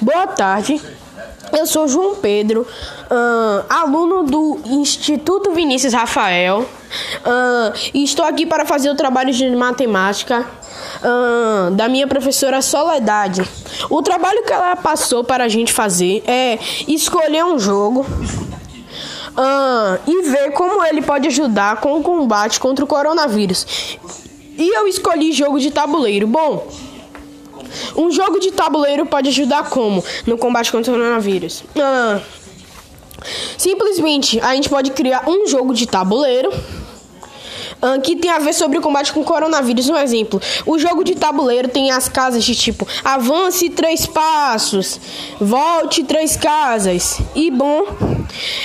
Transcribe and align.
Boa 0.00 0.26
tarde. 0.26 0.80
Eu 1.52 1.66
sou 1.66 1.88
João 1.88 2.16
Pedro, 2.16 2.66
ahn, 3.10 3.64
aluno 3.68 4.24
do 4.24 4.60
Instituto 4.66 5.52
Vinícius 5.52 5.94
Rafael, 5.94 6.66
ahn, 7.24 7.72
e 7.94 8.04
estou 8.04 8.24
aqui 8.24 8.44
para 8.44 8.66
fazer 8.66 8.90
o 8.90 8.94
trabalho 8.94 9.32
de 9.32 9.48
matemática 9.56 10.44
ahn, 11.02 11.74
da 11.74 11.88
minha 11.88 12.06
professora 12.06 12.60
Soledade. 12.60 13.48
O 13.88 14.02
trabalho 14.02 14.44
que 14.44 14.52
ela 14.52 14.76
passou 14.76 15.24
para 15.24 15.44
a 15.44 15.48
gente 15.48 15.72
fazer 15.72 16.22
é 16.26 16.58
escolher 16.86 17.44
um 17.44 17.58
jogo 17.58 18.04
e 20.06 20.22
ver 20.30 20.50
como 20.52 20.84
ele 20.84 21.00
pode 21.00 21.28
ajudar 21.28 21.80
com 21.80 21.98
o 21.98 22.02
combate 22.02 22.60
contra 22.60 22.84
o 22.84 22.88
coronavírus. 22.88 23.96
E 24.58 24.76
eu 24.76 24.86
escolhi 24.88 25.32
jogo 25.32 25.60
de 25.60 25.70
tabuleiro. 25.70 26.26
Bom, 26.26 26.66
um 27.96 28.10
jogo 28.10 28.38
de 28.38 28.52
tabuleiro 28.52 29.06
pode 29.06 29.28
ajudar 29.28 29.68
como 29.70 30.02
no 30.26 30.38
combate 30.38 30.70
contra 30.70 30.92
o 30.92 30.96
coronavírus? 30.96 31.64
Ah, 31.78 32.20
simplesmente 33.56 34.40
a 34.40 34.54
gente 34.54 34.68
pode 34.68 34.90
criar 34.90 35.28
um 35.28 35.46
jogo 35.46 35.74
de 35.74 35.86
tabuleiro 35.86 36.52
que 38.02 38.16
tem 38.16 38.30
a 38.30 38.38
ver 38.38 38.52
sobre 38.52 38.78
o 38.78 38.80
combate 38.80 39.12
com 39.12 39.20
o 39.20 39.24
coronavírus. 39.24 39.88
Um 39.88 39.96
exemplo: 39.96 40.40
o 40.64 40.78
jogo 40.78 41.04
de 41.04 41.14
tabuleiro 41.14 41.68
tem 41.68 41.90
as 41.90 42.08
casas 42.08 42.44
de 42.44 42.54
tipo 42.54 42.86
avance 43.04 43.70
três 43.70 44.06
passos, 44.06 45.00
volte 45.40 46.04
três 46.04 46.36
casas. 46.36 47.18
E 47.34 47.50
bom, 47.50 47.84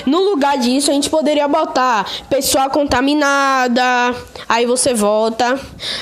no 0.05 0.19
lugar 0.19 0.57
disso 0.57 0.91
a 0.91 0.93
gente 0.93 1.09
poderia 1.09 1.47
botar 1.47 2.09
pessoa 2.29 2.69
contaminada, 2.69 4.15
aí 4.47 4.65
você 4.65 4.93
volta, 4.93 5.59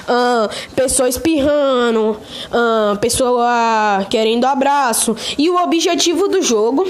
ah, 0.08 0.50
pessoa 0.76 1.10
espirrando, 1.10 2.20
ah, 2.52 2.98
pessoa 3.02 4.06
querendo 4.10 4.46
abraço. 4.46 5.16
E 5.38 5.50
o 5.50 5.62
objetivo 5.62 6.28
do 6.28 6.42
jogo 6.42 6.88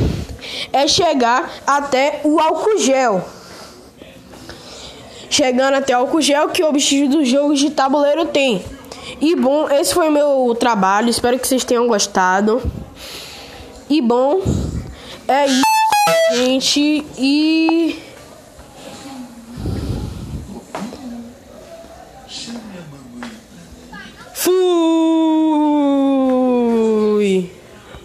é 0.72 0.88
chegar 0.88 1.52
até 1.66 2.22
o 2.24 2.40
álcool 2.40 2.78
gel 2.80 3.39
chegando 5.30 5.76
até 5.76 5.98
o 5.98 6.22
gel 6.22 6.50
que 6.50 6.64
o 6.64 6.68
objetivo 6.68 7.10
dos 7.10 7.28
jogos 7.28 7.60
de 7.60 7.70
tabuleiro 7.70 8.26
tem. 8.26 8.64
E 9.22 9.36
bom, 9.36 9.70
esse 9.70 9.94
foi 9.94 10.10
meu 10.10 10.56
trabalho, 10.60 11.10
espero 11.10 11.38
que 11.38 11.48
vocês 11.48 11.64
tenham 11.64 11.88
gostado. 11.88 12.62
E 13.90 14.02
bom, 14.02 14.42
é 15.28 15.46
isso, 15.46 15.64
gente, 16.36 17.06
e 17.18 18.00
Fui! 24.34 24.99